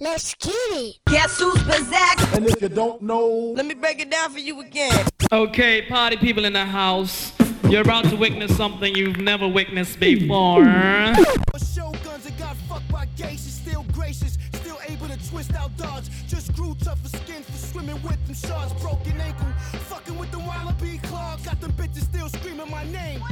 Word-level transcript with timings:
Let's 0.00 0.34
get 0.34 0.52
it. 0.52 0.96
Guess 1.08 1.38
who's 1.38 1.62
possessed? 1.62 2.34
And 2.34 2.46
if 2.48 2.60
you 2.60 2.68
don't 2.68 3.02
know, 3.02 3.52
Let 3.54 3.66
me 3.66 3.74
break 3.74 4.00
it 4.00 4.10
down 4.10 4.30
for 4.30 4.40
you 4.40 4.60
again. 4.60 5.06
Okay, 5.32 5.82
party 5.82 6.16
people 6.16 6.44
in 6.44 6.54
the 6.54 6.64
house. 6.64 7.32
You're 7.68 7.82
about 7.82 8.06
to 8.06 8.16
witness 8.16 8.56
something 8.56 8.94
you've 8.96 9.18
never 9.18 9.46
witnessed 9.46 10.00
before. 10.00 10.62
Shoguns 10.64 12.26
and 12.26 12.38
got 12.38 12.56
fucked 12.68 12.90
by 12.90 13.06
gays, 13.16 13.40
still 13.40 13.84
gracious, 13.92 14.38
still 14.54 14.78
able 14.88 15.06
to 15.06 15.28
twist 15.28 15.54
out 15.54 15.76
dodge. 15.76 16.04
Just 16.26 16.52
grew 16.56 16.74
tougher 16.82 17.08
skin 17.08 17.44
for 17.44 17.52
swimming 17.52 18.02
with 18.02 18.24
them 18.26 18.34
sharks. 18.34 18.72
Broken 18.82 19.20
ankle, 19.20 19.46
fucking 19.86 20.18
with 20.18 20.32
the 20.32 20.38
wallaby 20.40 20.98
claw. 21.04 21.36
Got 21.44 21.60
them 21.60 21.72
bitches 21.72 22.04
still 22.04 22.28
screaming 22.28 22.70
my 22.70 22.84
name. 22.84 23.22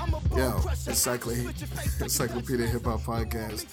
I'm 0.00 0.12
a 0.12 0.20
bone 0.20 0.38
Yo, 0.38 0.50
crusher. 0.60 0.83
Encycl- 0.94 2.00
Encyclopedia 2.02 2.68
Hip 2.68 2.84
Hop 2.84 3.00
Podcast, 3.00 3.66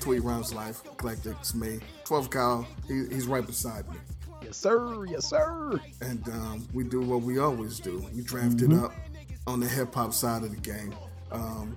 Tweet 0.00 0.24
Rhymes 0.24 0.52
Life, 0.52 0.82
Eclectics, 0.84 1.54
me. 1.54 1.78
12 2.04 2.28
Kyle, 2.28 2.66
he, 2.88 3.06
he's 3.06 3.28
right 3.28 3.46
beside 3.46 3.88
me. 3.88 3.96
Yes, 4.42 4.56
sir. 4.56 5.04
Yes, 5.06 5.26
sir. 5.26 5.80
And 6.00 6.28
um, 6.28 6.68
we 6.74 6.82
do 6.82 7.02
what 7.02 7.22
we 7.22 7.38
always 7.38 7.78
do. 7.78 8.04
We 8.12 8.22
draft 8.22 8.62
it 8.62 8.72
up 8.72 8.92
on 9.46 9.60
the 9.60 9.68
hip 9.68 9.94
hop 9.94 10.12
side 10.12 10.42
of 10.42 10.50
the 10.50 10.56
game. 10.60 10.92
Um, 11.30 11.76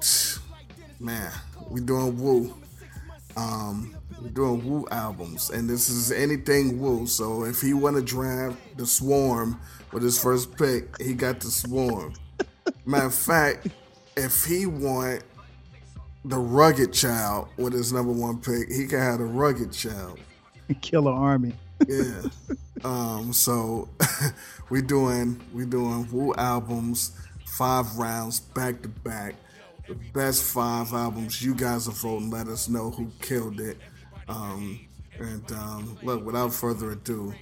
man, 0.98 1.30
we 1.68 1.80
doing 1.82 2.18
Wu. 2.18 2.54
Um, 3.36 3.94
we're 4.22 4.30
doing 4.30 4.64
Wu 4.66 4.88
albums, 4.92 5.50
and 5.50 5.68
this 5.68 5.90
is 5.90 6.10
anything 6.10 6.80
Wu. 6.80 7.06
So 7.06 7.44
if 7.44 7.60
he 7.60 7.74
want 7.74 7.96
to 7.96 8.02
draft 8.02 8.56
the 8.78 8.86
Swarm 8.86 9.60
with 9.92 10.02
his 10.02 10.18
first 10.18 10.56
pick, 10.56 10.98
he 11.02 11.12
got 11.12 11.40
the 11.40 11.50
Swarm. 11.50 12.14
Matter 12.86 13.06
of 13.06 13.14
fact, 13.14 13.68
if 14.16 14.44
he 14.44 14.66
want 14.66 15.22
the 16.24 16.38
Rugged 16.38 16.92
Child 16.92 17.48
with 17.56 17.72
his 17.72 17.92
number 17.92 18.12
one 18.12 18.40
pick, 18.40 18.70
he 18.70 18.86
can 18.86 19.00
have 19.00 19.18
the 19.18 19.24
Rugged 19.24 19.72
Child. 19.72 20.18
Killarmy. 20.70 21.52
Yeah. 21.86 22.22
um, 22.84 23.32
so 23.32 23.88
we 24.70 24.82
doing 24.82 25.40
we 25.52 25.66
doing 25.66 26.08
Wu 26.10 26.34
albums, 26.34 27.12
five 27.46 27.96
rounds 27.96 28.40
back 28.40 28.82
to 28.82 28.88
back. 28.88 29.34
The 29.86 29.94
best 30.14 30.44
five 30.44 30.92
albums. 30.94 31.42
You 31.42 31.54
guys 31.54 31.88
are 31.88 31.92
voting. 31.92 32.30
Let 32.30 32.48
us 32.48 32.68
know 32.68 32.90
who 32.90 33.10
killed 33.20 33.60
it. 33.60 33.76
Um, 34.28 34.80
and 35.18 35.52
um, 35.52 35.98
look, 36.02 36.24
without 36.24 36.54
further 36.54 36.92
ado, 36.92 37.34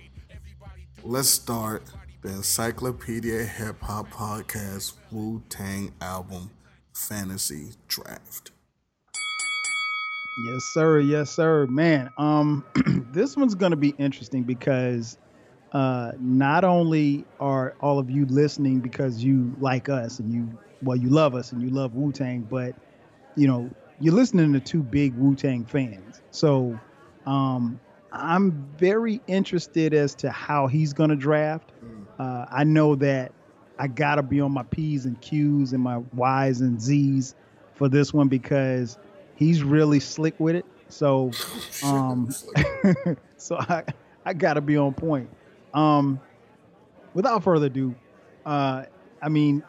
let's 1.05 1.28
start 1.28 1.84
the 2.22 2.30
Encyclopedia 2.30 3.44
Hip 3.44 3.80
Hop 3.83 4.11
Podcast 4.11 4.94
Wu 5.12 5.41
Tang 5.48 5.92
album 6.00 6.50
fantasy 6.92 7.70
draft. 7.88 8.52
Yes, 10.38 10.64
sir. 10.64 10.98
Yes, 11.00 11.30
sir. 11.30 11.66
Man, 11.66 12.10
um, 12.16 12.64
this 13.12 13.36
one's 13.36 13.54
gonna 13.54 13.76
be 13.76 13.94
interesting 13.98 14.42
because 14.42 15.18
uh, 15.72 16.12
not 16.18 16.64
only 16.64 17.24
are 17.38 17.74
all 17.80 17.98
of 17.98 18.10
you 18.10 18.26
listening 18.26 18.80
because 18.80 19.22
you 19.22 19.54
like 19.60 19.88
us 19.88 20.18
and 20.18 20.32
you 20.32 20.58
well 20.82 20.96
you 20.96 21.10
love 21.10 21.34
us 21.34 21.52
and 21.52 21.62
you 21.62 21.70
love 21.70 21.94
Wu 21.94 22.12
Tang, 22.12 22.46
but 22.50 22.74
you 23.36 23.46
know 23.46 23.70
you're 24.00 24.14
listening 24.14 24.52
to 24.54 24.60
two 24.60 24.82
big 24.82 25.14
Wu 25.16 25.34
Tang 25.34 25.64
fans. 25.64 26.22
So 26.30 26.78
um, 27.27 27.78
I'm 28.10 28.52
very 28.77 29.20
interested 29.27 29.92
as 29.94 30.14
to 30.16 30.30
how 30.30 30.66
he's 30.66 30.92
gonna 30.94 31.16
draft. 31.16 31.72
Uh, 32.18 32.46
I 32.50 32.64
know 32.64 32.94
that 32.96 33.32
I 33.83 33.88
gotta 33.88 34.22
be 34.22 34.41
on 34.41 34.52
my 34.52 34.62
P's 34.62 35.06
and 35.06 35.20
Q's 35.20 35.72
and 35.72 35.83
my 35.83 35.97
Y's 36.14 36.61
and 36.61 36.80
Z's 36.80 37.34
for 37.75 37.89
this 37.89 38.14
one 38.14 38.28
because 38.28 38.97
he's 39.34 39.64
really 39.64 39.98
slick 39.98 40.39
with 40.39 40.55
it. 40.55 40.64
So, 40.89 41.33
um, 41.84 42.33
so 43.36 43.56
I 43.58 43.83
I 44.24 44.34
gotta 44.34 44.61
be 44.61 44.77
on 44.77 44.95
point. 44.95 45.29
Um, 45.74 46.20
without 47.12 47.42
further 47.42 47.67
ado, 47.67 47.92
uh, 48.46 48.84
I 49.20 49.29
mean, 49.29 49.64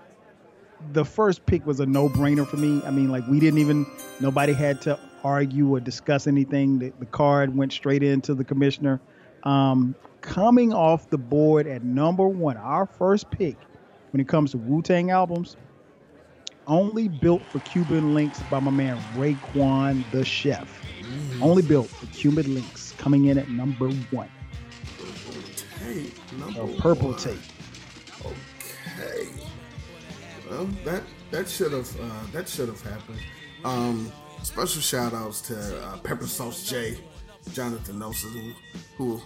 the 0.91 1.03
first 1.03 1.43
pick 1.47 1.65
was 1.65 1.79
a 1.79 1.85
no-brainer 1.87 2.45
for 2.45 2.57
me. 2.57 2.83
I 2.85 2.91
mean, 2.91 3.09
like 3.09 3.27
we 3.27 3.39
didn't 3.39 3.61
even 3.61 3.87
nobody 4.19 4.53
had 4.53 4.79
to 4.81 4.99
argue 5.23 5.73
or 5.73 5.79
discuss 5.79 6.27
anything. 6.27 6.77
The, 6.77 6.93
the 6.99 7.07
card 7.07 7.57
went 7.57 7.73
straight 7.73 8.03
into 8.03 8.35
the 8.35 8.43
commissioner. 8.43 9.01
Um, 9.41 9.95
coming 10.21 10.71
off 10.71 11.09
the 11.09 11.17
board 11.17 11.65
at 11.65 11.83
number 11.83 12.27
one, 12.27 12.57
our 12.57 12.85
first 12.85 13.31
pick 13.31 13.57
when 14.13 14.21
it 14.21 14.27
comes 14.27 14.51
to 14.51 14.57
Wu 14.59 14.81
Tang 14.83 15.09
albums, 15.09 15.57
only 16.67 17.07
built 17.07 17.41
for 17.41 17.59
Cuban 17.59 18.13
Linx 18.13 18.47
by 18.49 18.59
my 18.59 18.71
man 18.71 18.97
Raekwon 19.15 20.09
the 20.11 20.23
Chef. 20.23 20.81
Only 21.41 21.63
built 21.63 21.87
for 21.87 22.05
Cuban 22.15 22.45
Linx, 22.45 22.95
coming 22.97 23.25
in 23.25 23.37
at 23.37 23.49
number 23.49 23.89
one. 24.11 24.29
Hey, 25.79 26.05
number 26.37 26.65
purple 26.79 27.09
one. 27.09 27.17
tape. 27.17 27.39
Okay. 28.21 29.29
Well, 30.49 30.65
that 30.85 31.03
that 31.31 31.49
should 31.49 31.73
have 31.73 31.99
uh, 31.99 32.25
that 32.31 32.47
should 32.47 32.69
have 32.69 32.81
happened. 32.81 33.19
Um, 33.65 34.11
special 34.43 34.81
shout 34.81 35.13
outs 35.13 35.41
to 35.41 35.83
uh, 35.85 35.97
Pepper 35.97 36.27
Sauce 36.27 36.69
J, 36.69 36.97
Jonathan 37.51 37.99
Nelson, 37.99 38.53
who 38.95 39.15
who 39.17 39.21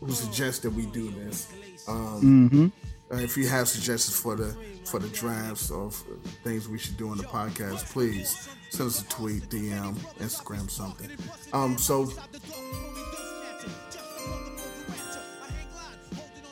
who 0.00 0.12
suggested 0.12 0.74
we 0.74 0.86
do 0.86 1.10
this. 1.10 1.52
Um, 1.86 2.72
uh, 3.12 3.16
if 3.16 3.36
you 3.36 3.46
have 3.48 3.68
suggestions 3.68 4.18
for 4.18 4.34
the 4.36 4.54
for 4.84 4.98
the 4.98 5.08
drafts 5.08 5.70
or 5.70 5.88
f- 5.88 6.04
things 6.42 6.68
we 6.68 6.78
should 6.78 6.96
do 6.96 7.08
on 7.08 7.16
the 7.18 7.24
podcast, 7.24 7.84
please 7.92 8.48
send 8.70 8.88
us 8.88 9.02
a 9.02 9.08
tweet, 9.08 9.48
DM, 9.48 9.94
Instagram, 10.18 10.70
something. 10.70 11.10
Um, 11.52 11.76
so 11.78 12.10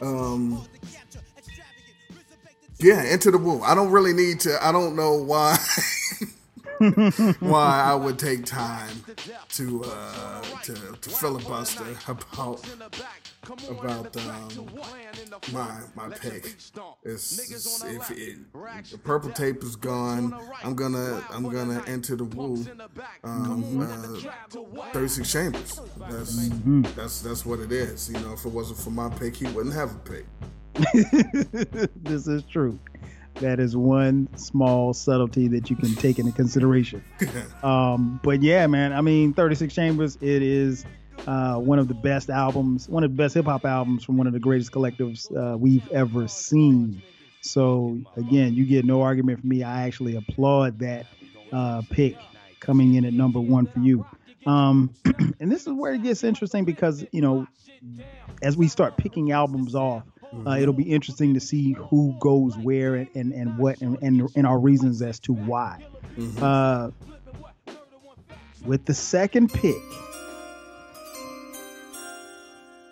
um 0.00 0.60
yeah 2.80 3.04
into 3.12 3.30
the 3.30 3.38
womb 3.38 3.62
i 3.64 3.74
don't 3.74 3.90
really 3.92 4.12
need 4.12 4.40
to 4.40 4.58
i 4.66 4.72
don't 4.72 4.96
know 4.96 5.14
why 5.14 5.56
why 7.40 7.82
i 7.84 7.94
would 7.94 8.18
take 8.18 8.44
time 8.44 9.04
to 9.48 9.82
uh 9.84 10.42
to, 10.62 10.74
to 11.00 11.10
filibuster 11.10 11.84
about 12.08 12.64
about 13.70 14.16
um 14.16 14.68
my 15.52 15.80
my 15.96 16.08
pick. 16.08 16.54
It's, 17.04 17.82
if 17.84 18.10
it, 18.10 18.38
the 18.90 18.98
purple 18.98 19.30
tape 19.30 19.62
is 19.62 19.76
gone 19.76 20.34
i'm 20.62 20.74
gonna 20.74 21.24
i'm 21.30 21.48
gonna 21.48 21.82
enter 21.86 22.16
the 22.16 22.24
Wu 22.24 22.64
um 23.24 23.80
uh, 23.80 24.88
36 24.92 25.30
chambers. 25.32 25.80
That's 26.08 26.48
that's 26.96 27.22
that's 27.22 27.46
what 27.46 27.60
it 27.60 27.72
is. 27.72 28.10
You 28.10 28.18
know 28.20 28.32
if 28.32 28.44
it 28.44 28.52
wasn't 28.52 28.78
for 28.78 28.90
my 28.90 29.08
pick 29.10 29.36
he 29.36 29.46
wouldn't 29.48 29.74
have 29.74 29.92
a 29.94 29.98
pick. 29.98 30.26
This 31.96 32.26
is 32.26 32.42
true. 32.44 32.78
That 33.36 33.58
is 33.58 33.76
one 33.76 34.28
small 34.36 34.92
subtlety 34.92 35.48
that 35.48 35.70
you 35.70 35.76
can 35.76 35.94
take 35.94 36.18
into 36.18 36.32
consideration. 36.32 37.02
um, 37.62 38.20
but 38.22 38.42
yeah, 38.42 38.66
man, 38.66 38.92
I 38.92 39.00
mean, 39.00 39.32
36 39.32 39.74
Chambers, 39.74 40.16
it 40.20 40.42
is 40.42 40.84
uh, 41.26 41.56
one 41.56 41.78
of 41.78 41.88
the 41.88 41.94
best 41.94 42.30
albums, 42.30 42.88
one 42.88 43.04
of 43.04 43.10
the 43.10 43.16
best 43.16 43.34
hip 43.34 43.46
hop 43.46 43.64
albums 43.64 44.04
from 44.04 44.16
one 44.16 44.26
of 44.26 44.32
the 44.32 44.40
greatest 44.40 44.72
collectives 44.72 45.30
uh, 45.36 45.56
we've 45.56 45.88
ever 45.90 46.28
seen. 46.28 47.02
So 47.40 47.98
again, 48.16 48.54
you 48.54 48.64
get 48.64 48.84
no 48.84 49.02
argument 49.02 49.40
from 49.40 49.48
me. 49.48 49.62
I 49.62 49.86
actually 49.86 50.16
applaud 50.16 50.78
that 50.80 51.06
uh, 51.52 51.82
pick 51.90 52.16
coming 52.60 52.94
in 52.94 53.04
at 53.04 53.12
number 53.12 53.40
one 53.40 53.66
for 53.66 53.80
you. 53.80 54.06
Um, 54.46 54.94
and 55.40 55.50
this 55.50 55.66
is 55.66 55.72
where 55.72 55.92
it 55.92 56.02
gets 56.02 56.24
interesting 56.24 56.64
because 56.64 57.04
you 57.12 57.20
know, 57.20 57.46
as 58.42 58.56
we 58.56 58.68
start 58.68 58.96
picking 58.96 59.32
albums 59.32 59.74
off, 59.74 60.04
uh, 60.46 60.56
it'll 60.58 60.74
be 60.74 60.90
interesting 60.90 61.34
to 61.34 61.40
see 61.40 61.72
who 61.72 62.16
goes 62.18 62.56
where 62.56 62.94
and, 62.94 63.08
and, 63.14 63.32
and 63.32 63.58
what 63.58 63.80
and, 63.80 63.98
and, 64.02 64.28
and 64.34 64.46
our 64.46 64.58
reasons 64.58 65.02
as 65.02 65.18
to 65.20 65.32
why. 65.32 65.84
Uh, 66.40 66.90
with 68.64 68.84
the 68.84 68.94
second 68.94 69.52
pick, 69.52 69.82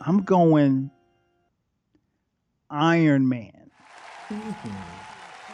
I'm 0.01 0.23
going 0.23 0.91
Iron 2.69 3.29
Man. 3.29 3.71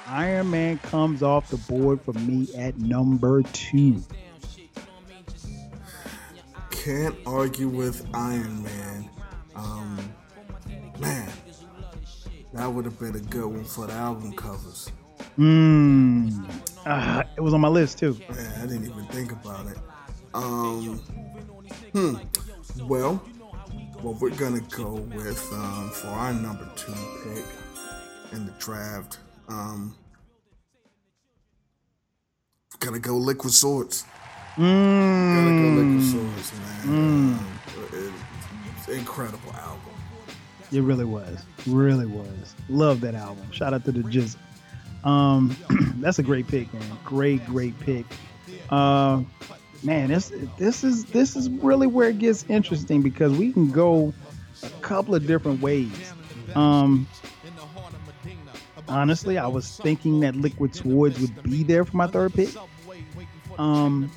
Iron 0.09 0.51
Man 0.51 0.79
comes 0.79 1.23
off 1.23 1.51
the 1.51 1.57
board 1.57 2.01
for 2.01 2.13
me 2.13 2.49
at 2.57 2.79
number 2.79 3.43
two. 3.43 4.03
can't 6.71 7.17
argue 7.27 7.69
with 7.69 8.07
Iron 8.15 8.63
Man. 8.63 9.11
Um, 9.57 10.15
man, 11.01 11.29
that 12.57 12.73
would 12.73 12.85
have 12.85 12.99
been 12.99 13.15
a 13.17 13.21
good 13.21 13.47
one 13.47 13.65
for 13.65 13.87
the 13.87 13.93
album 13.93 14.33
covers. 14.33 14.91
Mm. 15.39 16.51
Ah, 16.87 17.25
it 17.37 17.41
was 17.41 17.55
on 17.55 17.61
my 17.61 17.69
list 17.69 17.99
too. 17.99 18.19
Man, 18.31 18.53
I 18.59 18.67
didn't 18.67 18.85
even 18.85 19.07
think 19.07 19.33
about 19.33 19.67
it. 19.67 19.79
Um, 20.35 20.99
hmm. 21.93 22.17
Well, 22.87 23.17
what 24.03 24.21
we're 24.21 24.31
gonna 24.31 24.61
go 24.71 24.93
with 24.95 25.53
um, 25.53 25.91
for 25.91 26.09
our 26.09 26.33
number 26.33 26.69
two 26.77 26.93
pick 27.25 27.45
in 28.33 28.47
the 28.47 28.53
draft. 28.59 29.19
Um, 29.49 29.95
Gotta 32.79 32.99
go 32.99 33.17
Liquid 33.17 33.53
Swords. 33.53 34.05
Mm. 34.57 35.35
Gotta 35.35 35.51
go 35.51 35.69
Liquid 35.83 36.05
Swords, 36.11 36.53
man. 36.61 36.89
Um, 36.89 37.59
it's 38.79 38.89
an 38.89 38.99
incredible 38.99 39.53
album. 39.55 39.96
It 40.73 40.81
really 40.81 41.05
was. 41.05 41.45
Really 41.67 42.07
was. 42.07 42.55
Love 42.69 43.01
that 43.03 43.15
album. 43.15 43.51
Shout 43.53 43.73
out 43.73 43.85
to 43.85 43.93
the 43.93 44.01
Jizz. 44.01 44.37
Um, 45.05 45.57
that's 45.97 46.19
a 46.19 46.23
great 46.23 46.49
pick, 46.49 46.73
man. 46.75 46.83
Great, 47.05 47.45
great 47.47 47.79
pick. 47.81 48.05
Uh, 48.71 49.23
man, 49.83 50.09
this 50.09 50.33
this 50.59 50.83
is 50.83 51.05
this 51.07 51.37
is 51.37 51.49
really 51.49 51.87
where 51.87 52.09
it 52.09 52.19
gets 52.19 52.45
interesting 52.49 53.03
because 53.03 53.33
we 53.37 53.53
can 53.53 53.71
go 53.71 54.13
a 54.63 54.69
couple 54.81 55.15
of 55.15 55.27
different 55.27 55.61
ways. 55.61 56.13
Um, 56.55 57.07
honestly, 58.89 59.39
I 59.39 59.47
was 59.47 59.77
thinking 59.79 60.21
that 60.21 60.35
Liquid 60.35 60.75
Swords 60.75 61.21
would 61.21 61.43
be 61.43 61.63
there 61.63 61.85
for 61.85 61.97
my 61.97 62.07
third 62.07 62.35
pick. 62.35 62.51
Um, 63.59 64.11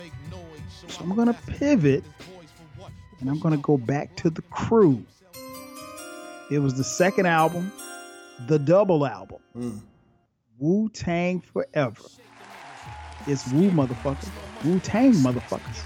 so 0.87 1.03
I'm 1.03 1.15
gonna 1.15 1.37
pivot, 1.47 2.03
and 3.19 3.29
I'm 3.29 3.39
gonna 3.39 3.57
go 3.57 3.77
back 3.77 4.15
to 4.17 4.29
the 4.29 4.41
crew. 4.43 5.03
It 6.51 6.59
was 6.59 6.73
the 6.75 6.83
second 6.83 7.27
album, 7.27 7.71
the 8.47 8.57
double 8.59 9.05
album, 9.05 9.39
Mm. 9.55 9.81
Wu 10.57 10.89
Tang 10.89 11.41
Forever. 11.41 12.03
It's 13.27 13.47
Wu 13.51 13.69
motherfucker, 13.71 14.27
Wu 14.65 14.79
Tang 14.79 15.13
motherfuckers. 15.13 15.83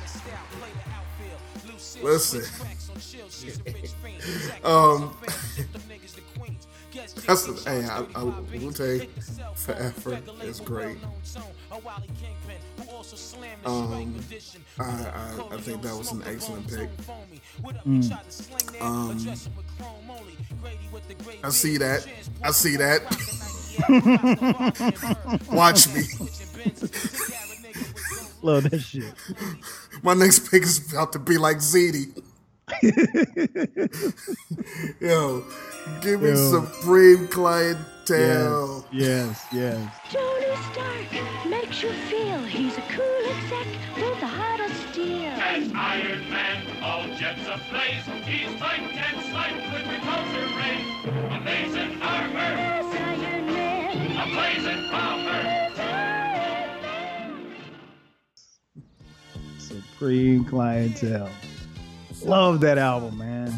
Listen. 2.01 2.43
um, 4.63 5.15
that's 6.93 7.45
the, 7.45 7.53
hey, 7.69 7.85
I, 7.85 8.05
I, 8.15 8.23
Wu-Tang 8.23 9.07
Forever 9.55 10.19
It's 10.41 10.59
great. 10.59 10.97
Um, 13.65 14.15
I, 14.79 14.83
I, 14.83 15.43
I 15.51 15.57
think 15.57 15.81
that 15.81 15.95
was 15.95 16.11
an 16.11 16.23
excellent 16.25 16.67
pick. 16.67 16.89
Um, 18.81 19.19
I 21.43 21.49
see 21.49 21.77
that. 21.77 22.07
I 22.43 22.51
see 22.51 22.75
that. 22.77 23.01
Watch 25.51 25.87
me. 25.93 26.03
Love 28.41 28.69
that 28.69 28.79
shit. 28.79 29.13
My 30.03 30.13
next 30.13 30.51
pick 30.51 30.63
is 30.63 30.91
about 30.91 31.13
to 31.13 31.19
be 31.19 31.37
like 31.37 31.57
ZD. 31.57 32.21
Yo, 35.01 35.43
give 36.01 36.21
me 36.21 36.29
Yo. 36.29 36.35
supreme 36.51 37.27
clientele. 37.27 38.85
Yes, 38.91 39.45
yes. 39.51 39.77
Tony 40.11 40.55
Stark 40.71 41.47
makes 41.49 41.83
you 41.83 41.91
feel 42.09 42.39
he's 42.43 42.77
a 42.77 42.81
cool 42.81 43.25
exec 43.27 43.67
with 43.97 44.21
a 44.23 44.27
heart 44.27 44.59
of 44.61 44.71
steel. 44.91 45.31
As 45.31 45.71
Iron 45.75 46.29
Man, 46.29 46.63
all 46.81 47.05
jets 47.17 47.41
ablaze. 47.41 48.05
He's 48.25 48.59
tight 48.59 48.79
and 48.79 49.21
slight 49.29 49.55
with 49.73 49.83
repulsor 49.83 50.47
rays. 50.57 50.87
Amazing 51.41 52.01
armor, 52.01 52.33
Yes, 52.33 52.85
Iron 52.95 53.45
Man. 53.47 53.93
a 54.17 54.25
blazing 54.33 54.83
bomber. 54.91 55.43
Supreme 59.57 60.45
clientele. 60.45 61.29
Love 62.23 62.59
that 62.61 62.77
album, 62.77 63.17
man. 63.17 63.53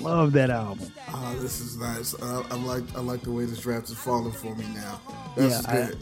Love 0.00 0.32
that 0.32 0.50
album. 0.50 0.90
Oh, 1.12 1.36
this 1.40 1.60
is 1.60 1.76
nice. 1.76 2.14
I, 2.22 2.42
I 2.50 2.54
like 2.56 2.84
I 2.96 3.00
like 3.00 3.22
the 3.22 3.32
way 3.32 3.44
this 3.44 3.60
draft 3.60 3.88
is 3.90 3.96
falling 3.98 4.32
for 4.32 4.54
me 4.54 4.64
now. 4.74 5.00
That's 5.36 5.62
Yeah, 5.66 5.70
I- 5.72 5.86
good. 5.88 5.98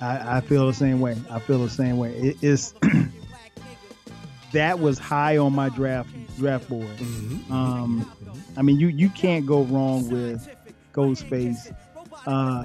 I, 0.00 0.36
I 0.38 0.40
feel 0.40 0.66
the 0.66 0.74
same 0.74 1.00
way. 1.00 1.16
I 1.30 1.38
feel 1.38 1.58
the 1.62 1.70
same 1.70 1.96
way. 1.96 2.12
It 2.16 2.36
is 2.42 2.74
that 4.52 4.80
was 4.80 4.98
high 4.98 5.36
on 5.36 5.54
my 5.54 5.68
draft 5.68 6.10
draft 6.38 6.68
board. 6.68 6.88
Um, 7.50 8.10
I 8.56 8.62
mean, 8.62 8.80
you 8.80 8.88
you 8.88 9.08
can't 9.10 9.46
go 9.46 9.62
wrong 9.62 10.08
with 10.10 10.48
Ghostface. 10.92 11.74
Uh, 12.26 12.64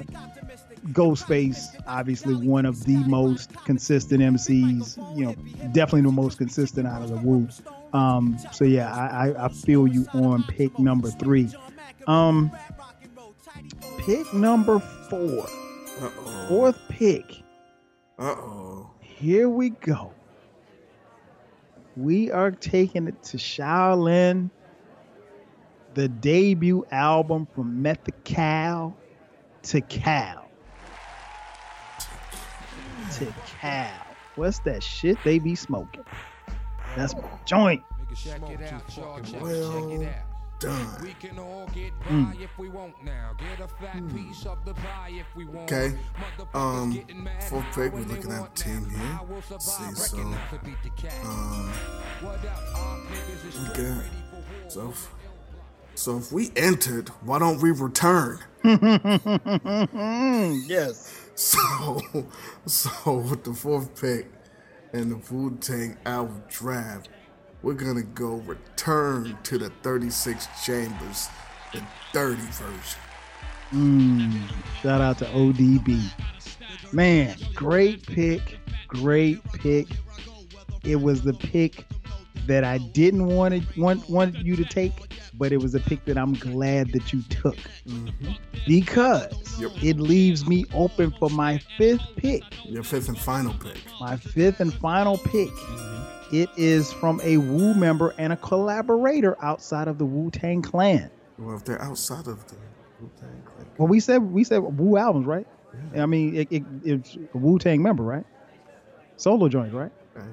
Ghostface, 0.92 1.81
obviously 1.88 2.36
one 2.36 2.66
of 2.66 2.84
the 2.86 2.98
most 3.07 3.54
consistent 3.66 4.22
MCs. 4.22 5.18
You 5.18 5.25
know, 5.25 5.36
definitely 5.72 6.01
the 6.01 6.12
most 6.12 6.38
consistent 6.38 6.88
out 6.88 7.01
of 7.01 7.10
the 7.10 7.18
Wu. 7.18 7.48
Um, 7.94 8.38
so 8.51 8.66
yeah, 8.66 8.94
I, 8.94 9.30
I, 9.30 9.45
I 9.45 9.50
feel 9.50 9.88
you 9.88 10.06
on 10.13 10.44
pick 10.44 10.78
number 10.80 11.10
three. 11.10 11.50
Um, 12.07 12.51
pick 14.00 14.34
number 14.34 14.80
four. 14.80 15.48
Uh-oh. 16.00 16.45
Fourth 16.48 16.80
pick. 16.90 17.44
Uh-oh. 18.19 18.90
Here 19.01 19.50
we 19.50 19.72
go. 19.72 20.13
We 21.95 22.31
are 22.31 22.51
taking 22.51 23.07
it 23.07 23.24
to 23.24 23.38
Shaolin, 23.38 24.51
the 25.95 26.07
debut 26.07 26.86
album 26.92 27.48
from 27.56 27.81
Method 27.81 28.24
Cal 28.24 28.95
Tical. 29.63 30.46
To 33.18 33.34
Cal. 33.60 33.90
What's 34.36 34.60
that 34.60 34.84
shit 34.84 35.18
they 35.24 35.40
be 35.40 35.56
smoking? 35.56 36.04
That's 36.96 37.16
my 37.16 37.24
joint. 37.46 37.84
Check 38.16 38.42
it 38.50 38.72
out, 38.72 38.98
y'all. 38.98 39.19
Check, 39.22 39.42
Well 39.42 39.90
check 39.92 40.02
it 40.02 40.08
out. 40.08 40.60
done. 40.60 41.02
We 41.04 41.14
can 41.14 41.38
all 41.40 41.68
get 41.74 41.98
by 42.02 42.06
Mm. 42.10 42.42
if 42.42 42.58
we 42.58 42.69
want 42.69 43.04
now. 43.04 43.31
Get 43.38 43.60
a 43.60 43.68
fat 43.68 44.02
piece 44.16 44.46
of 44.46 44.64
the 44.66 44.74
pie 44.75 45.12
if 45.14 45.25
we 45.36 45.46
want. 45.46 45.72
Okay. 45.72 45.96
Motherfuckers 46.16 46.56
Um, 46.56 46.92
getting 46.94 47.24
mad 47.24 47.44
fourth 47.44 47.66
pick, 47.75 47.94
we're 47.94 48.00
looking 48.02 48.31
at 48.31 48.40
want 48.40 48.56
the 48.56 48.64
team 48.64 48.88
now. 48.92 49.25
here. 49.28 49.44
Let's 49.52 49.66
see, 49.66 49.94
so, 49.96 50.18
recognize 50.18 50.50
to 50.52 50.60
beat 50.66 50.84
the 50.84 50.90
cat. 50.92 51.25
Um, 51.25 51.72
What 52.22 52.46
up, 52.46 52.64
all 52.75 52.98
niggas 52.98 53.46
is 53.48 53.60
we 53.60 53.66
straight 53.66 53.75
good. 53.75 53.98
ready 53.98 54.10
for 54.31 54.36
war. 54.38 54.69
So, 54.69 54.90
if, 54.90 55.10
so 55.97 56.17
if 56.17 56.31
we 56.31 56.51
entered, 56.55 57.09
why 57.21 57.39
don't 57.39 57.59
we 57.59 57.71
return? 57.71 58.38
yes. 60.67 61.11
So, 61.33 61.99
so 62.67 63.13
with 63.15 63.44
the 63.44 63.53
fourth 63.53 63.99
pick 63.99 64.27
and 64.94 65.11
the 65.11 65.33
Wu 65.33 65.57
Tang 65.57 65.97
album 66.05 66.44
draft, 66.49 67.09
we're 67.63 67.73
gonna 67.73 68.03
go 68.03 68.35
return 68.35 69.39
to 69.41 69.57
the 69.57 69.71
36 69.81 70.47
chambers, 70.63 71.29
the 71.73 71.81
Dirty 72.13 72.41
version. 72.44 72.99
Mm, 73.71 74.39
shout 74.83 75.01
out 75.01 75.17
to 75.17 75.25
ODB. 75.25 76.11
Man, 76.94 77.35
great 77.55 78.05
pick. 78.05 78.59
Great 78.88 79.44
pick. 79.53 79.88
It 80.83 80.97
was 80.97 81.23
the 81.23 81.33
pick 81.33 81.85
that 82.47 82.63
I 82.63 82.77
didn't 82.80 83.27
want 83.27 83.54
to 83.54 83.80
want 83.81 84.09
want 84.09 84.35
you 84.37 84.56
to 84.56 84.66
take, 84.66 85.13
but 85.35 85.51
it 85.51 85.57
was 85.61 85.75
a 85.75 85.80
pick 85.80 86.04
that 86.06 86.18
I'm 86.18 86.33
glad 86.33 86.92
that 86.94 87.13
you 87.13 87.21
took 87.30 87.57
mm-hmm. 87.87 88.31
because 88.66 89.59
Yep. 89.59 89.71
it 89.81 89.99
leaves 89.99 90.47
me 90.47 90.66
open 90.73 91.11
for 91.19 91.30
my 91.31 91.57
fifth 91.77 92.01
pick. 92.16 92.44
Your 92.66 92.83
fifth 92.83 93.07
and 93.09 93.18
final 93.18 93.54
pick. 93.54 93.77
My 93.99 94.16
fifth 94.18 94.59
and 94.59 94.73
final 94.73 95.18
pick. 95.18 95.49
Mm-hmm. 95.49 96.35
It 96.35 96.49
is 96.57 96.92
from 96.92 97.21
a 97.23 97.37
Wu 97.37 97.73
member 97.73 98.13
and 98.18 98.33
a 98.33 98.37
collaborator 98.37 99.37
outside 99.44 99.87
of 99.87 99.97
the 99.97 100.06
Wu 100.06 100.30
Tang 100.30 100.61
Clan. 100.61 101.09
Well, 101.39 101.56
if 101.56 101.63
they're 101.63 101.81
outside 101.81 102.27
of 102.27 102.45
the 102.47 102.56
Wu 102.99 103.09
Tang 103.19 103.42
Clan, 103.45 103.66
Well, 103.77 103.87
we 103.87 103.99
said 103.99 104.21
we 104.21 104.44
said 104.44 104.57
Wu 104.59 104.97
albums, 104.97 105.25
right? 105.25 105.47
I 105.95 106.06
mean, 106.06 106.35
it, 106.35 106.47
it, 106.51 106.63
it's 106.83 107.18
a 107.33 107.37
Wu 107.37 107.57
Tang 107.59 107.81
member, 107.81 108.04
right? 108.04 108.25
Solo 109.16 109.47
joint, 109.47 109.73
right? 109.73 109.92
okay. 110.18 110.27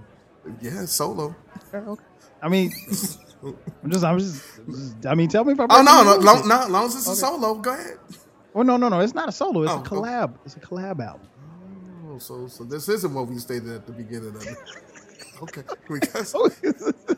Yeah, 0.60 0.84
solo. 0.86 1.34
Okay, 1.68 1.78
okay. 1.78 2.04
I 2.42 2.48
mean, 2.48 2.72
I'm 3.82 3.90
just, 3.90 4.04
I'm 4.04 4.18
just, 4.18 4.42
just- 4.70 5.06
I 5.06 5.14
mean, 5.14 5.28
tell 5.28 5.44
me 5.44 5.52
if 5.52 5.60
I'm. 5.60 5.68
Oh 5.70 5.82
no, 5.82 6.02
no, 6.02 6.16
long, 6.16 6.46
no, 6.48 6.66
long 6.68 6.86
as 6.86 6.94
it's 6.96 7.08
a 7.08 7.14
solo, 7.16 7.54
go 7.54 7.72
ahead. 7.72 7.98
Oh 8.54 8.62
no, 8.62 8.76
no, 8.76 8.88
no! 8.88 9.00
It's 9.00 9.14
not 9.14 9.28
a 9.28 9.32
solo. 9.32 9.62
It's 9.62 9.72
Oh, 9.72 9.76
a 9.76 9.80
okay. 9.80 9.88
collab. 9.96 10.34
It's 10.44 10.56
a 10.56 10.60
collab 10.60 11.04
album. 11.04 11.26
Oh, 12.08 12.18
so, 12.18 12.46
so 12.46 12.62
this 12.64 12.88
isn't 12.88 13.12
what 13.12 13.26
we 13.26 13.38
stated 13.38 13.70
at 13.70 13.86
the 13.86 13.92
beginning 13.92 14.36
of 14.36 14.42
it. 14.46 14.56
Okay, 15.42 15.62
because, 15.90 16.32
Oh, 16.36 16.48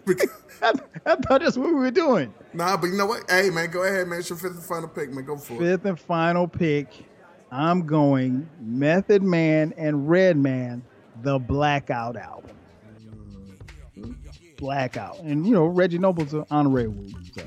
because 0.06 0.30
I, 0.62 0.72
I 1.04 1.16
thought 1.16 1.42
that's 1.42 1.58
what 1.58 1.68
we 1.68 1.74
were 1.74 1.90
doing. 1.90 2.32
nah, 2.54 2.74
but 2.78 2.86
you 2.86 2.96
know 2.96 3.04
what? 3.04 3.30
Hey, 3.30 3.50
man, 3.50 3.70
go 3.70 3.82
ahead, 3.82 4.08
man. 4.08 4.20
It's 4.20 4.30
your 4.30 4.38
fifth 4.38 4.54
and 4.54 4.62
final 4.62 4.88
pick, 4.88 5.12
man. 5.12 5.26
Go 5.26 5.36
for 5.36 5.52
it. 5.52 5.58
Fifth 5.58 5.84
and 5.84 6.00
final 6.00 6.48
pick. 6.48 6.88
I'm 7.52 7.86
going 7.86 8.48
Method 8.58 9.22
Man 9.22 9.74
and 9.76 10.08
Redman, 10.08 10.82
the 11.22 11.38
Blackout 11.38 12.16
album. 12.16 12.55
Blackout, 14.56 15.18
and 15.20 15.46
you 15.46 15.52
know 15.52 15.66
Reggie 15.66 15.98
Noble's 15.98 16.34
an 16.34 16.44
honorary. 16.50 16.92
So. 17.34 17.42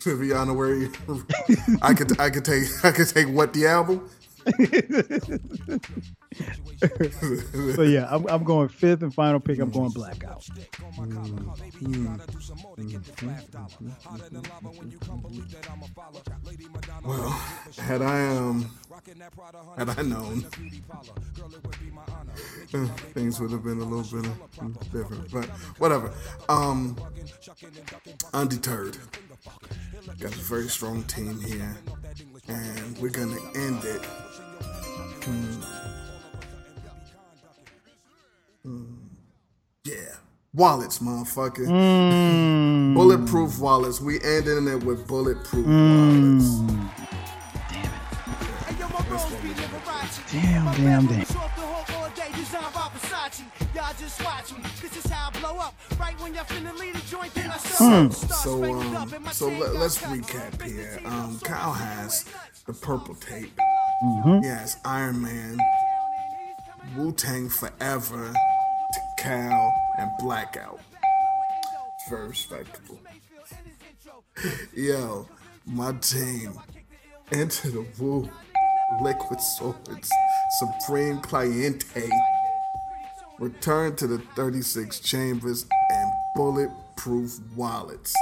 To 0.00 0.18
be 0.18 0.32
honorary, 0.32 0.90
I 1.82 1.94
could, 1.94 2.18
I 2.20 2.28
could 2.28 2.44
take, 2.44 2.64
I 2.84 2.90
could 2.90 3.08
take 3.08 3.28
what 3.28 3.52
the 3.52 3.66
album. 3.66 4.10
so 7.74 7.82
yeah, 7.82 8.08
I'm, 8.10 8.26
I'm 8.28 8.44
going 8.44 8.68
fifth 8.68 9.02
and 9.02 9.14
final 9.14 9.40
pick. 9.40 9.58
I'm 9.58 9.70
going 9.70 9.90
blackout. 9.90 10.46
Well, 17.04 17.28
had 17.78 18.02
I 18.02 18.28
um 18.28 18.70
had 19.76 19.88
I 19.90 20.02
known, 20.02 20.40
things 23.14 23.40
would 23.40 23.50
have 23.50 23.64
been 23.64 23.80
a 23.80 23.84
little 23.84 24.22
bit 24.22 24.30
different. 24.92 25.30
But 25.30 25.46
whatever. 25.78 26.12
Um, 26.48 26.96
undeterred. 28.32 28.98
Got 30.20 30.34
a 30.34 30.38
very 30.38 30.68
strong 30.68 31.02
team 31.04 31.40
here, 31.40 31.76
and 32.48 32.98
we're 32.98 33.10
gonna 33.10 33.38
end 33.54 33.84
it. 33.84 34.04
Hmm. 35.24 36.11
Hmm. 38.64 38.84
Yeah. 39.84 40.16
Wallets, 40.54 40.98
motherfucker. 40.98 41.66
Mm. 41.66 42.94
Bulletproof 42.94 43.58
wallets. 43.58 44.00
We 44.00 44.20
ending 44.22 44.68
it 44.68 44.84
with 44.84 45.06
bulletproof 45.06 45.66
Mm. 45.66 46.38
wallets. 46.40 46.92
Damn, 50.30 50.68
it. 50.68 50.76
damn, 50.76 51.06
damn. 51.06 51.24
So, 57.62 58.08
so, 58.10 58.64
um, 58.64 59.26
so 59.32 59.48
let, 59.48 59.74
us 59.76 59.98
recap 59.98 60.62
here. 60.62 61.00
Um, 61.04 61.38
Kyle 61.42 61.72
has 61.72 62.24
the 62.66 62.72
purple 62.72 63.14
tape. 63.14 63.52
Mhm. 64.04 64.42
He 64.42 64.48
has 64.48 64.76
Iron 64.84 65.20
Man, 65.22 65.58
Wu 66.96 67.12
Tang 67.12 67.48
Forever, 67.48 68.34
Cal, 69.18 69.74
and 69.98 70.10
Blackout. 70.18 70.80
Very 72.10 72.28
respectable. 72.28 72.98
Yo, 74.74 75.26
my 75.64 75.92
team. 75.92 76.58
Enter 77.30 77.70
the 77.70 77.86
Wu, 77.98 78.28
Liquid 79.00 79.40
Swords, 79.40 80.10
Supreme 80.58 81.18
Clientele. 81.20 82.10
Return 83.38 83.96
to 83.96 84.06
the 84.06 84.18
36 84.36 85.00
chambers 85.00 85.64
and 85.90 86.12
bulletproof 86.34 87.38
wallets. 87.56 88.14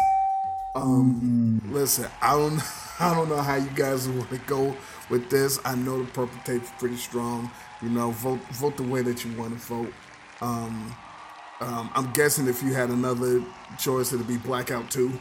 Um, 0.76 1.60
listen, 1.72 2.06
I 2.22 2.36
don't, 2.36 2.60
I 3.00 3.14
don't 3.14 3.28
know 3.28 3.42
how 3.42 3.56
you 3.56 3.70
guys 3.74 4.08
want 4.08 4.30
to 4.30 4.38
go 4.38 4.76
with 5.10 5.28
this. 5.28 5.58
I 5.64 5.74
know 5.74 6.02
the 6.02 6.10
purple 6.12 6.38
tape's 6.44 6.70
pretty 6.78 6.96
strong. 6.96 7.50
You 7.82 7.90
know, 7.90 8.10
vote, 8.12 8.40
vote 8.52 8.76
the 8.76 8.82
way 8.82 9.02
that 9.02 9.24
you 9.24 9.36
want 9.36 9.52
to 9.52 9.58
vote. 9.66 9.92
Um, 10.40 10.94
um, 11.60 11.90
I'm 11.94 12.10
guessing 12.12 12.46
if 12.46 12.62
you 12.62 12.72
had 12.72 12.88
another 12.90 13.42
choice, 13.78 14.12
it'd 14.12 14.26
be 14.26 14.38
Blackout 14.38 14.90
2. 14.90 15.12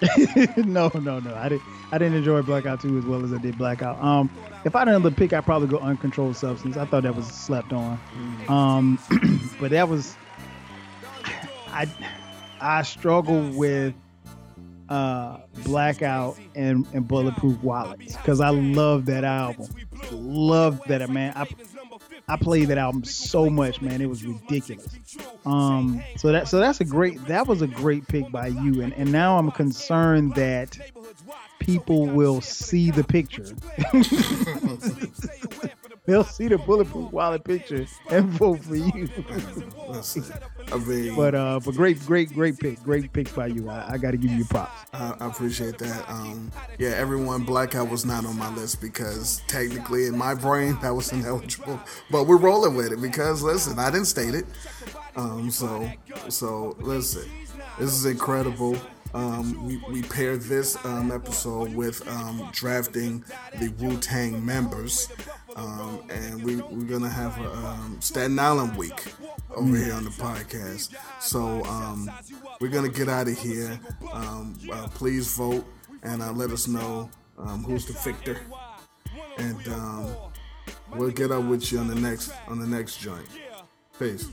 no, 0.56 0.90
no, 0.94 1.20
no. 1.20 1.34
I 1.34 1.48
didn't. 1.48 1.62
I 1.92 1.98
didn't 1.98 2.16
enjoy 2.16 2.42
Blackout 2.42 2.80
2 2.80 2.98
as 2.98 3.04
well 3.04 3.22
as 3.24 3.32
I 3.32 3.38
did 3.38 3.58
Blackout. 3.58 4.02
Um, 4.02 4.30
if 4.64 4.74
I 4.74 4.80
had 4.80 4.88
another 4.88 5.10
pick, 5.10 5.32
I'd 5.32 5.44
probably 5.44 5.68
go 5.68 5.78
Uncontrolled 5.78 6.36
Substance. 6.36 6.76
I 6.76 6.86
thought 6.86 7.02
that 7.02 7.14
was 7.14 7.26
slept 7.26 7.72
on. 7.72 8.00
Um, 8.48 8.98
but 9.60 9.70
that 9.72 9.88
was. 9.88 10.16
I 11.68 11.86
I 12.60 12.82
struggle 12.82 13.48
with 13.50 13.94
uh 14.90 15.38
Blackout 15.64 16.36
and 16.54 16.86
and 16.92 17.06
Bulletproof 17.06 17.62
Wallets 17.62 18.16
because 18.16 18.40
I 18.40 18.50
love 18.50 19.06
that 19.06 19.24
album. 19.24 19.68
Love 20.10 20.82
that 20.88 21.08
man. 21.08 21.32
I 21.36 21.46
I 22.28 22.36
played 22.36 22.68
that 22.68 22.78
album 22.78 23.04
so 23.04 23.50
much, 23.50 23.80
man. 23.82 24.00
It 24.00 24.08
was 24.08 24.24
ridiculous. 24.24 24.86
Um, 25.44 26.02
so 26.16 26.32
that 26.32 26.48
so 26.48 26.58
that's 26.60 26.80
a 26.80 26.84
great 26.84 27.24
that 27.26 27.46
was 27.46 27.62
a 27.62 27.66
great 27.66 28.06
pick 28.08 28.30
by 28.30 28.48
you, 28.48 28.82
and 28.82 28.92
and 28.94 29.10
now 29.10 29.38
I'm 29.38 29.50
concerned 29.50 30.34
that 30.34 30.78
people 31.58 32.06
will 32.06 32.40
see 32.40 32.90
the 32.90 33.04
picture. 33.04 33.46
They'll 36.06 36.24
see 36.24 36.48
the 36.48 36.58
bulletproof 36.58 37.12
wallet 37.12 37.44
picture 37.44 37.86
and 38.10 38.28
vote 38.30 38.64
for 38.64 38.76
you. 38.76 39.08
I 40.72 40.78
mean, 40.78 41.16
but 41.16 41.34
uh, 41.34 41.60
but 41.64 41.74
great, 41.74 42.04
great, 42.06 42.32
great 42.32 42.58
pick, 42.58 42.82
great 42.82 43.12
picks 43.12 43.32
by 43.32 43.46
you. 43.46 43.68
I, 43.68 43.92
I 43.92 43.98
got 43.98 44.12
to 44.12 44.16
give 44.16 44.30
you 44.30 44.44
props. 44.44 44.86
I, 44.92 45.14
I 45.20 45.26
appreciate 45.26 45.78
that. 45.78 46.08
Um, 46.08 46.50
yeah, 46.78 46.90
everyone, 46.90 47.44
Blackout 47.44 47.90
was 47.90 48.04
not 48.04 48.24
on 48.24 48.38
my 48.38 48.52
list 48.54 48.80
because 48.80 49.42
technically 49.48 50.06
in 50.06 50.16
my 50.16 50.34
brain 50.34 50.78
that 50.82 50.94
was 50.94 51.12
ineligible. 51.12 51.80
But 52.10 52.24
we're 52.24 52.36
rolling 52.36 52.74
with 52.74 52.92
it 52.92 53.00
because 53.00 53.42
listen, 53.42 53.78
I 53.78 53.90
didn't 53.90 54.06
state 54.06 54.34
it. 54.34 54.46
Um, 55.16 55.50
so 55.50 55.90
so 56.28 56.76
listen, 56.78 57.28
this 57.78 57.92
is 57.92 58.06
incredible. 58.06 58.76
Um, 59.12 59.66
we, 59.66 59.82
we 59.90 60.02
paired 60.02 60.42
this 60.42 60.82
um, 60.84 61.10
episode 61.10 61.74
with 61.74 62.06
um, 62.08 62.48
drafting 62.52 63.24
the 63.58 63.68
Wu 63.80 63.96
Tang 63.96 64.44
members, 64.44 65.08
um, 65.60 66.02
and 66.10 66.42
we, 66.42 66.56
we're 66.56 66.88
gonna 66.88 67.08
have 67.08 67.38
a 67.38 67.50
um, 67.66 67.98
Staten 68.00 68.38
Island 68.38 68.76
week 68.76 69.12
over 69.54 69.76
here 69.76 69.92
on 69.92 70.04
the 70.04 70.10
podcast. 70.10 70.94
So 71.20 71.62
um, 71.64 72.10
we're 72.60 72.68
gonna 72.68 72.88
get 72.88 73.08
out 73.08 73.28
of 73.28 73.38
here. 73.38 73.78
Um, 74.12 74.58
uh, 74.72 74.88
please 74.88 75.36
vote 75.36 75.64
and 76.02 76.22
uh, 76.22 76.32
let 76.32 76.50
us 76.50 76.66
know 76.66 77.10
um, 77.38 77.62
who's 77.64 77.86
the 77.86 77.92
victor, 77.92 78.40
and 79.38 79.68
um, 79.68 80.06
we'll 80.96 81.10
get 81.10 81.30
up 81.30 81.44
with 81.44 81.70
you 81.72 81.78
on 81.78 81.88
the 81.88 81.94
next 81.94 82.32
on 82.48 82.58
the 82.58 82.66
next 82.66 82.98
joint. 83.00 83.26
Peace. 83.98 84.26